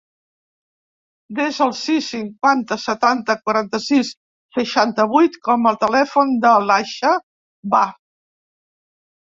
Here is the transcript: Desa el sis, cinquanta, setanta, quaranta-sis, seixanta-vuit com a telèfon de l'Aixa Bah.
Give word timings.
Desa 1.39 1.59
el 1.65 1.73
sis, 1.79 2.07
cinquanta, 2.13 2.79
setanta, 2.85 3.37
quaranta-sis, 3.45 4.11
seixanta-vuit 4.59 5.41
com 5.51 5.73
a 5.75 5.79
telèfon 5.87 6.37
de 6.49 6.59
l'Aixa 6.69 7.17
Bah. 7.77 7.89